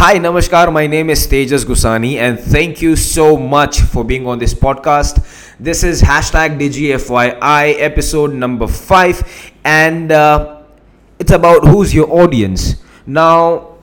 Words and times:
Hi, 0.00 0.16
Namaskar. 0.16 0.72
My 0.72 0.86
name 0.86 1.10
is 1.10 1.28
Tejas 1.28 1.60
Gusani, 1.68 2.16
and 2.16 2.40
thank 2.40 2.80
you 2.80 2.96
so 2.96 3.36
much 3.36 3.82
for 3.82 4.02
being 4.02 4.26
on 4.26 4.38
this 4.38 4.54
podcast. 4.54 5.20
This 5.60 5.84
is 5.84 6.00
hashtag 6.00 6.56
DigiFyi 6.56 7.36
episode 7.76 8.32
number 8.32 8.66
five, 8.66 9.20
and 9.62 10.10
uh, 10.10 10.62
it's 11.18 11.32
about 11.32 11.68
who's 11.68 11.92
your 11.92 12.08
audience. 12.08 12.80
Now, 13.04 13.76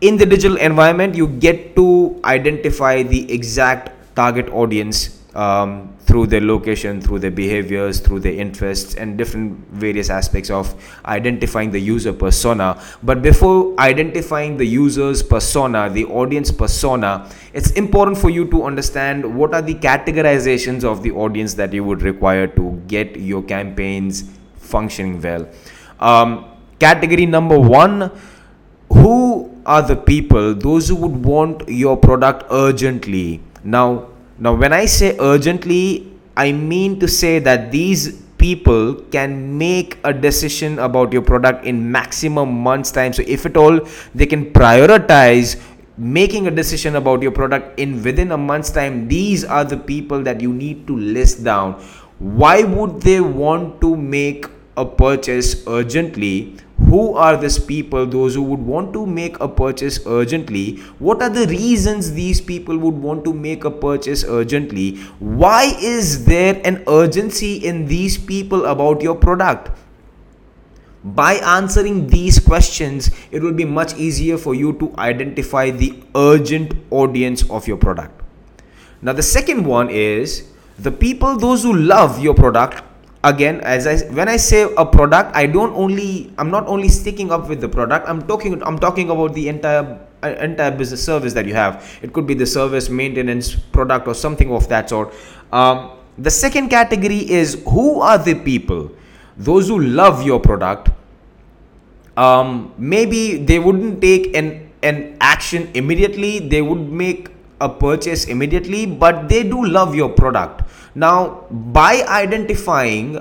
in 0.00 0.16
the 0.16 0.24
digital 0.24 0.56
environment, 0.56 1.14
you 1.14 1.28
get 1.28 1.76
to 1.76 2.18
identify 2.24 3.02
the 3.02 3.30
exact 3.30 3.92
target 4.16 4.48
audience 4.48 5.21
um, 5.34 5.94
through 6.00 6.26
their 6.26 6.40
location, 6.40 7.00
through 7.00 7.18
their 7.18 7.30
behaviors, 7.30 8.00
through 8.00 8.20
their 8.20 8.34
interests, 8.34 8.94
and 8.94 9.16
different 9.16 9.58
various 9.70 10.10
aspects 10.10 10.50
of 10.50 10.74
identifying 11.06 11.70
the 11.70 11.80
user 11.80 12.12
persona. 12.12 12.80
But 13.02 13.22
before 13.22 13.74
identifying 13.78 14.56
the 14.56 14.66
user's 14.66 15.22
persona, 15.22 15.88
the 15.88 16.04
audience 16.04 16.50
persona, 16.50 17.30
it's 17.52 17.70
important 17.72 18.18
for 18.18 18.30
you 18.30 18.46
to 18.50 18.64
understand 18.64 19.24
what 19.24 19.54
are 19.54 19.62
the 19.62 19.74
categorizations 19.74 20.84
of 20.84 21.02
the 21.02 21.12
audience 21.12 21.54
that 21.54 21.72
you 21.72 21.84
would 21.84 22.02
require 22.02 22.46
to 22.46 22.82
get 22.86 23.16
your 23.16 23.42
campaigns 23.42 24.24
functioning 24.56 25.20
well. 25.20 25.48
Um, 25.98 26.46
category 26.78 27.26
number 27.26 27.58
one 27.58 28.10
who 28.90 29.50
are 29.64 29.82
the 29.82 29.96
people 29.96 30.54
those 30.54 30.88
who 30.88 30.96
would 30.96 31.24
want 31.24 31.68
your 31.68 31.96
product 31.96 32.44
urgently 32.50 33.40
now 33.62 34.08
now, 34.42 34.54
when 34.54 34.72
I 34.72 34.86
say 34.86 35.16
urgently, 35.20 36.12
I 36.36 36.50
mean 36.50 36.98
to 36.98 37.06
say 37.06 37.38
that 37.38 37.70
these 37.70 38.20
people 38.38 38.94
can 39.12 39.56
make 39.56 39.98
a 40.02 40.12
decision 40.12 40.80
about 40.80 41.12
your 41.12 41.22
product 41.22 41.64
in 41.64 41.92
maximum 41.92 42.52
months 42.52 42.90
time. 42.90 43.12
So 43.12 43.22
if 43.24 43.46
at 43.46 43.56
all 43.56 43.78
they 44.16 44.26
can 44.26 44.46
prioritize 44.46 45.62
making 45.96 46.48
a 46.48 46.50
decision 46.50 46.96
about 46.96 47.22
your 47.22 47.30
product 47.30 47.78
in 47.78 48.02
within 48.02 48.32
a 48.32 48.36
month's 48.36 48.70
time 48.70 49.06
these 49.06 49.44
are 49.44 49.62
the 49.62 49.76
people 49.76 50.22
that 50.24 50.40
you 50.40 50.52
need 50.52 50.88
to 50.88 50.96
list 50.96 51.44
down. 51.44 51.74
Why 52.18 52.64
would 52.64 53.00
they 53.02 53.20
want 53.20 53.80
to 53.82 53.94
make 53.94 54.46
a 54.76 54.84
purchase 54.84 55.64
urgently 55.68 56.56
who 56.92 57.14
are 57.24 57.36
these 57.42 57.58
people 57.58 58.04
those 58.14 58.34
who 58.34 58.42
would 58.42 58.64
want 58.70 58.92
to 58.92 59.06
make 59.06 59.38
a 59.40 59.48
purchase 59.48 59.98
urgently? 60.06 60.64
What 60.98 61.22
are 61.22 61.30
the 61.30 61.46
reasons 61.46 62.12
these 62.12 62.38
people 62.38 62.76
would 62.76 62.98
want 63.04 63.24
to 63.24 63.32
make 63.32 63.64
a 63.64 63.70
purchase 63.70 64.24
urgently? 64.28 64.96
Why 65.18 65.74
is 65.80 66.26
there 66.26 66.60
an 66.66 66.84
urgency 66.86 67.54
in 67.70 67.86
these 67.86 68.18
people 68.18 68.66
about 68.66 69.00
your 69.00 69.14
product? 69.14 69.70
By 71.02 71.32
answering 71.54 72.08
these 72.08 72.38
questions 72.38 73.10
it 73.30 73.42
will 73.42 73.54
be 73.54 73.64
much 73.64 73.96
easier 73.96 74.36
for 74.36 74.54
you 74.54 74.74
to 74.84 74.94
identify 74.98 75.70
the 75.70 75.94
urgent 76.14 76.74
audience 76.90 77.48
of 77.48 77.66
your 77.66 77.78
product. 77.78 78.20
Now 79.00 79.14
the 79.14 79.22
second 79.22 79.64
one 79.64 79.88
is 79.88 80.44
the 80.78 80.92
people 80.92 81.38
those 81.38 81.62
who 81.62 81.74
love 81.74 82.22
your 82.22 82.34
product 82.34 82.82
again 83.24 83.60
as 83.60 83.86
i 83.86 83.96
when 84.14 84.28
i 84.28 84.36
say 84.36 84.62
a 84.76 84.84
product 84.84 85.34
i 85.36 85.46
don't 85.46 85.74
only 85.74 86.32
i'm 86.38 86.50
not 86.50 86.66
only 86.66 86.88
sticking 86.88 87.30
up 87.30 87.48
with 87.48 87.60
the 87.60 87.68
product 87.68 88.08
i'm 88.08 88.22
talking 88.26 88.60
i'm 88.64 88.78
talking 88.78 89.10
about 89.10 89.32
the 89.34 89.48
entire 89.48 89.98
uh, 90.22 90.36
entire 90.38 90.70
business 90.70 91.04
service 91.04 91.32
that 91.34 91.46
you 91.46 91.54
have. 91.54 91.98
It 92.00 92.12
could 92.12 92.28
be 92.28 92.34
the 92.34 92.46
service 92.46 92.88
maintenance 92.88 93.56
product 93.56 94.06
or 94.06 94.14
something 94.14 94.52
of 94.52 94.68
that 94.68 94.88
sort. 94.88 95.12
Um, 95.50 95.98
the 96.16 96.30
second 96.30 96.68
category 96.68 97.28
is 97.28 97.60
who 97.66 98.00
are 98.00 98.18
the 98.18 98.34
people? 98.34 98.92
Those 99.36 99.66
who 99.66 99.80
love 99.80 100.22
your 100.22 100.38
product. 100.38 100.90
Um, 102.16 102.72
maybe 102.78 103.38
they 103.38 103.58
wouldn't 103.58 104.00
take 104.00 104.36
an 104.36 104.70
an 104.84 105.16
action 105.20 105.70
immediately. 105.74 106.38
They 106.38 106.62
would 106.62 106.88
make 106.88 107.30
a 107.66 107.68
purchase 107.68 108.24
immediately 108.24 108.84
but 108.86 109.28
they 109.28 109.42
do 109.42 109.64
love 109.64 109.94
your 109.94 110.08
product. 110.08 110.62
Now, 110.94 111.46
by 111.50 112.04
identifying 112.08 113.16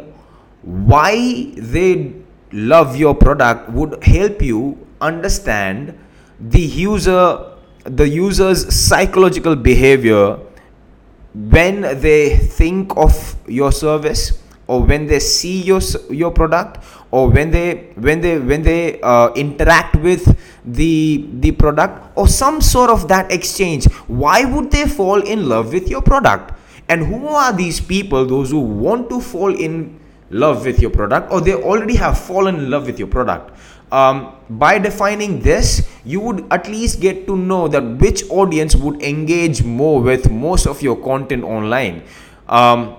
why 0.61 1.53
they 1.55 2.13
love 2.51 2.97
your 2.97 3.15
product 3.15 3.69
would 3.69 4.03
help 4.03 4.41
you 4.41 4.77
understand 4.99 5.97
the 6.39 6.61
user 6.61 7.47
the 7.83 8.07
user's 8.07 8.63
psychological 8.73 9.55
behavior 9.55 10.37
when 11.33 11.81
they 12.01 12.37
think 12.37 12.95
of 12.95 13.35
your 13.47 13.71
service 13.71 14.39
or 14.71 14.79
when 14.91 15.05
they 15.11 15.19
see 15.19 15.55
your 15.69 15.81
your 16.21 16.31
product 16.39 16.79
or 17.11 17.23
when 17.35 17.51
they 17.57 17.67
when 18.07 18.21
they 18.25 18.37
when 18.51 18.63
they 18.69 18.79
uh, 19.01 19.27
interact 19.43 19.99
with 20.07 20.23
the 20.79 21.27
the 21.45 21.51
product 21.63 21.99
or 22.15 22.27
some 22.27 22.61
sort 22.71 22.89
of 22.95 23.07
that 23.13 23.31
exchange 23.39 23.91
why 24.23 24.37
would 24.53 24.71
they 24.77 24.87
fall 24.97 25.29
in 25.35 25.47
love 25.53 25.73
with 25.77 25.89
your 25.95 26.03
product 26.13 26.57
and 26.91 27.05
who 27.07 27.27
are 27.29 27.53
these 27.53 27.79
people, 27.79 28.25
those 28.25 28.51
who 28.51 28.59
want 28.59 29.09
to 29.09 29.21
fall 29.21 29.55
in 29.55 29.97
love 30.29 30.65
with 30.65 30.81
your 30.81 30.91
product 30.91 31.31
or 31.31 31.39
they 31.39 31.53
already 31.53 31.95
have 31.95 32.17
fallen 32.19 32.55
in 32.55 32.69
love 32.69 32.85
with 32.85 32.99
your 32.99 33.07
product? 33.07 33.57
Um, 33.93 34.35
by 34.49 34.77
defining 34.77 35.39
this, 35.39 35.87
you 36.03 36.19
would 36.19 36.45
at 36.51 36.67
least 36.67 36.99
get 36.99 37.27
to 37.27 37.37
know 37.37 37.69
that 37.69 37.83
which 37.99 38.23
audience 38.29 38.75
would 38.75 39.01
engage 39.01 39.63
more 39.63 40.01
with 40.01 40.29
most 40.29 40.67
of 40.67 40.81
your 40.81 40.97
content 40.97 41.45
online. 41.45 42.03
Um, 42.49 42.97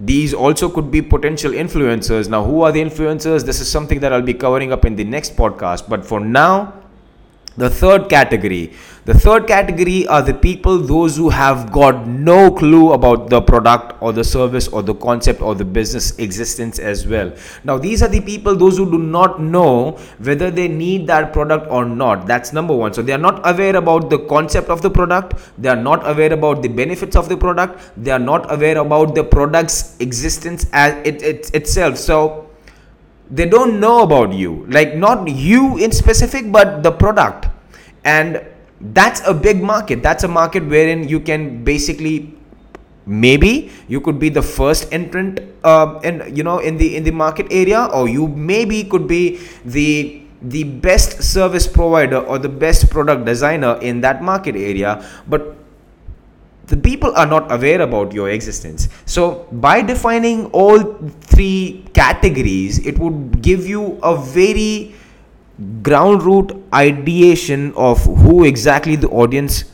these 0.00 0.32
also 0.32 0.70
could 0.70 0.90
be 0.90 1.02
potential 1.02 1.52
influencers. 1.52 2.28
Now, 2.28 2.42
who 2.42 2.62
are 2.62 2.72
the 2.72 2.80
influencers? 2.80 3.44
This 3.44 3.60
is 3.60 3.70
something 3.70 4.00
that 4.00 4.12
I'll 4.12 4.22
be 4.22 4.32
covering 4.32 4.72
up 4.72 4.86
in 4.86 4.96
the 4.96 5.04
next 5.04 5.36
podcast. 5.36 5.88
But 5.90 6.06
for 6.06 6.20
now, 6.20 6.79
the 7.56 7.68
third 7.68 8.08
category. 8.08 8.72
The 9.06 9.14
third 9.14 9.46
category 9.46 10.06
are 10.06 10.20
the 10.22 10.34
people, 10.34 10.78
those 10.78 11.16
who 11.16 11.30
have 11.30 11.72
got 11.72 12.06
no 12.06 12.50
clue 12.50 12.92
about 12.92 13.30
the 13.30 13.40
product 13.40 14.00
or 14.02 14.12
the 14.12 14.22
service 14.22 14.68
or 14.68 14.82
the 14.82 14.94
concept 14.94 15.40
or 15.40 15.54
the 15.54 15.64
business 15.64 16.18
existence 16.18 16.78
as 16.78 17.06
well. 17.06 17.32
Now, 17.64 17.78
these 17.78 18.02
are 18.02 18.08
the 18.08 18.20
people, 18.20 18.54
those 18.54 18.76
who 18.76 18.90
do 18.90 18.98
not 18.98 19.40
know 19.40 19.92
whether 20.18 20.50
they 20.50 20.68
need 20.68 21.06
that 21.06 21.32
product 21.32 21.66
or 21.70 21.86
not. 21.86 22.26
That's 22.26 22.52
number 22.52 22.76
one. 22.76 22.92
So, 22.92 23.00
they 23.00 23.14
are 23.14 23.18
not 23.18 23.40
aware 23.48 23.74
about 23.74 24.10
the 24.10 24.18
concept 24.18 24.68
of 24.68 24.82
the 24.82 24.90
product, 24.90 25.34
they 25.56 25.70
are 25.70 25.82
not 25.82 26.08
aware 26.08 26.32
about 26.32 26.62
the 26.62 26.68
benefits 26.68 27.16
of 27.16 27.28
the 27.28 27.38
product, 27.38 27.80
they 27.96 28.10
are 28.10 28.18
not 28.18 28.52
aware 28.52 28.78
about 28.78 29.14
the 29.14 29.24
product's 29.24 29.98
existence 29.98 30.66
as 30.72 30.94
it, 31.06 31.22
it 31.22 31.54
itself. 31.54 31.96
So, 31.96 32.49
they 33.30 33.46
don't 33.48 33.80
know 33.80 34.02
about 34.02 34.32
you. 34.32 34.66
Like 34.68 34.96
not 34.96 35.28
you 35.28 35.78
in 35.78 35.92
specific 35.92 36.50
but 36.50 36.82
the 36.82 36.92
product. 36.92 37.48
And 38.04 38.44
that's 38.80 39.20
a 39.26 39.34
big 39.34 39.62
market. 39.62 40.02
That's 40.02 40.24
a 40.24 40.28
market 40.28 40.64
wherein 40.66 41.08
you 41.08 41.20
can 41.20 41.62
basically 41.64 42.34
maybe 43.06 43.70
you 43.88 44.00
could 44.00 44.18
be 44.18 44.28
the 44.28 44.42
first 44.42 44.92
entrant 44.92 45.40
uh, 45.64 46.00
in 46.02 46.22
you 46.34 46.42
know 46.42 46.58
in 46.58 46.76
the 46.76 46.96
in 46.96 47.04
the 47.04 47.10
market 47.10 47.46
area 47.50 47.86
or 47.92 48.08
you 48.08 48.28
maybe 48.28 48.84
could 48.84 49.06
be 49.06 49.40
the 49.64 50.22
the 50.42 50.64
best 50.64 51.22
service 51.22 51.66
provider 51.66 52.18
or 52.18 52.38
the 52.38 52.48
best 52.48 52.88
product 52.90 53.24
designer 53.24 53.78
in 53.80 54.00
that 54.00 54.22
market 54.22 54.56
area. 54.56 55.04
But 55.28 55.56
the 56.70 56.76
people 56.76 57.12
are 57.16 57.26
not 57.26 57.50
aware 57.50 57.80
about 57.82 58.12
your 58.12 58.30
existence. 58.30 58.88
So 59.04 59.48
by 59.50 59.82
defining 59.82 60.46
all 60.52 60.78
three 61.20 61.84
categories 61.94 62.78
it 62.86 62.98
would 62.98 63.42
give 63.42 63.66
you 63.66 63.98
a 64.02 64.16
very 64.16 64.94
ground 65.82 66.22
root 66.22 66.54
ideation 66.72 67.74
of 67.74 68.02
who 68.04 68.44
exactly 68.44 68.96
the 68.96 69.08
audience 69.08 69.64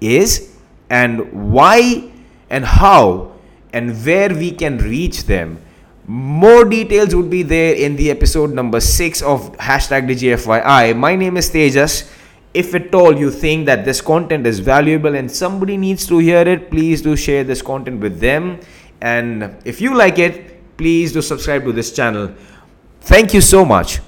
is 0.00 0.54
and 0.88 1.52
why 1.52 2.08
and 2.50 2.64
how 2.64 3.32
and 3.72 3.90
where 4.06 4.32
we 4.32 4.52
can 4.52 4.78
reach 4.78 5.24
them. 5.24 5.58
More 6.06 6.64
details 6.64 7.14
would 7.16 7.30
be 7.30 7.42
there 7.42 7.74
in 7.74 7.96
the 7.96 8.10
episode 8.10 8.52
number 8.52 8.80
6 8.80 9.22
of 9.22 9.56
hashtag 9.56 10.08
DigiFyi. 10.08 10.96
My 10.96 11.16
name 11.16 11.36
is 11.36 11.50
Tejas 11.50 12.10
if 12.54 12.74
at 12.74 12.94
all 12.94 13.18
you 13.18 13.30
think 13.30 13.66
that 13.66 13.84
this 13.84 14.00
content 14.00 14.46
is 14.46 14.58
valuable 14.58 15.14
and 15.14 15.30
somebody 15.30 15.76
needs 15.76 16.06
to 16.06 16.18
hear 16.18 16.46
it, 16.46 16.70
please 16.70 17.00
do 17.00 17.16
share 17.16 17.44
this 17.44 17.62
content 17.62 18.00
with 18.00 18.20
them. 18.20 18.60
And 19.00 19.56
if 19.64 19.80
you 19.80 19.94
like 19.94 20.18
it, 20.18 20.76
please 20.76 21.12
do 21.12 21.22
subscribe 21.22 21.64
to 21.64 21.72
this 21.72 21.92
channel. 21.92 22.34
Thank 23.00 23.34
you 23.34 23.40
so 23.40 23.64
much. 23.64 24.00